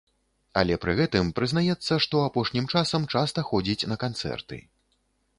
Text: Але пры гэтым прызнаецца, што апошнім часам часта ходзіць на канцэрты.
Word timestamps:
Але 0.59 0.75
пры 0.83 0.93
гэтым 0.99 1.27
прызнаецца, 1.39 1.93
што 2.05 2.21
апошнім 2.29 2.65
часам 2.81 3.05
часта 3.17 3.43
ходзіць 3.51 3.87
на 3.93 3.99
канцэрты. 4.05 4.57